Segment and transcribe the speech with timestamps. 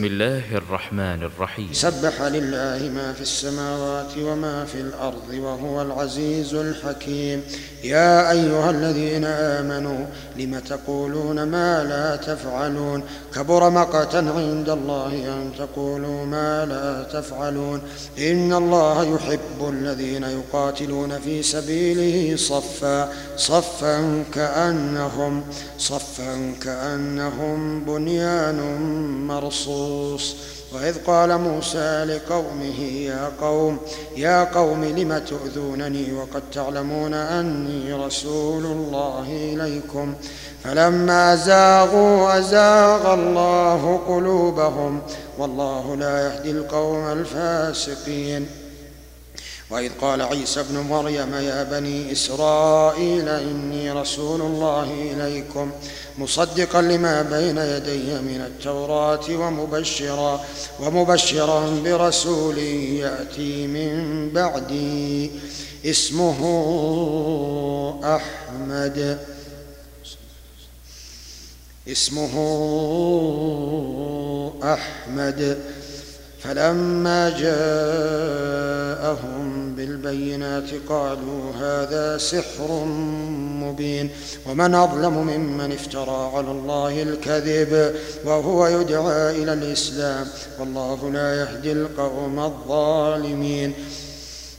[0.00, 1.68] بسم الله الرحمن الرحيم.
[1.72, 7.42] سبح لله ما في السماوات وما في الأرض وهو العزيز الحكيم.
[7.84, 13.02] يا أيها الذين آمنوا لم تقولون ما لا تفعلون؟
[13.34, 17.80] كبر مقتا عند الله أن تقولوا ما لا تفعلون.
[18.18, 25.44] إن الله يحب الذين يقاتلون في سبيله صفا صفا كأنهم
[25.78, 28.60] صفا كأنهم بنيان
[29.90, 30.36] مرصوص
[30.72, 33.78] وإذ قال موسى لقومه يا قوم
[34.16, 40.14] يا قوم لم تؤذونني وقد تعلمون أني رسول الله إليكم.
[40.64, 45.00] فلما زاغوا أزاغ الله قلوبهم.
[45.38, 48.46] والله لا يهدي القوم الفاسقين.
[49.70, 55.70] وإذ قال عيسى ابن مريم يا بني إسرائيل إني رسول الله إليكم
[56.18, 60.40] مصدقا لما بين يدي من التوراة ومبشرا
[60.80, 65.30] ومبشرا برسول يأتي من بعدي
[65.84, 66.40] اسمه
[68.04, 69.18] أحمد.
[71.88, 72.34] اسمه
[74.64, 75.58] أحمد.
[76.42, 78.49] فلما جاءهم
[80.10, 82.84] بالبينات قالوا هذا سحر
[83.62, 84.10] مبين
[84.46, 87.94] ومن أظلم ممن افترى على الله الكذب
[88.24, 90.26] وهو يدعى إلى الإسلام
[90.60, 93.72] والله لا يهدي القوم الظالمين.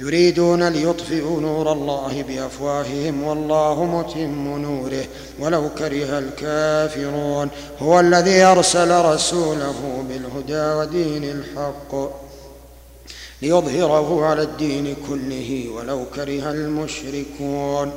[0.00, 5.04] يريدون ليطفئوا نور الله بأفواههم والله متم نوره
[5.40, 7.48] ولو كره الكافرون.
[7.82, 12.23] هو الذي أرسل رسوله بالهدى ودين الحق.
[13.44, 17.92] ليظهره على الدين كله ولو كره المشركون.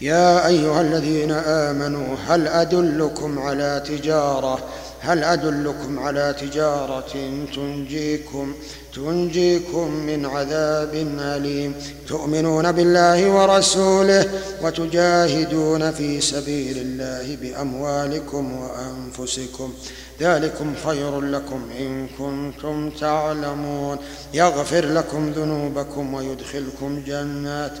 [0.00, 4.58] يا أيها الذين آمنوا هل أدلكم على تجارة
[5.02, 7.12] هل أدلكم على تجارة
[7.54, 8.54] تنجيكم
[8.94, 11.74] تنجيكم من عذاب أليم؟
[12.08, 14.26] تؤمنون بالله ورسوله
[14.62, 19.72] وتجاهدون في سبيل الله بأموالكم وأنفسكم.
[20.20, 23.98] ذلكم خير لكم إن كنتم تعلمون.
[24.34, 27.72] يغفر لكم ذنوبكم ويدخلكم جنات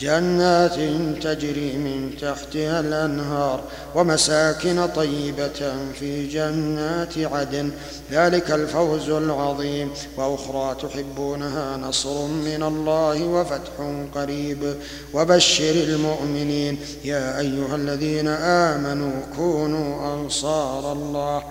[0.00, 0.74] جنات
[1.22, 3.64] تجري من تحتها الأنهار
[3.94, 6.67] ومساكن طيبة في جنات
[7.32, 7.70] عدن.
[8.12, 9.90] ذلك الفوز العظيم.
[10.16, 14.74] وأخرى تحبونها نصر من الله وفتح قريب.
[15.14, 16.78] وبشر المؤمنين.
[17.04, 21.42] يا أيها الذين آمنوا كونوا أنصار الله.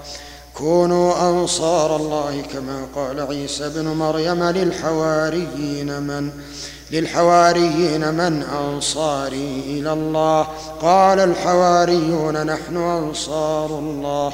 [0.53, 6.31] كونوا أنصار الله كما قال عيسى ابن مريم للحواريين من؟
[6.91, 10.47] للحواريين من أنصاري إلى الله.
[10.81, 14.33] قال الحواريون نحن أنصار الله.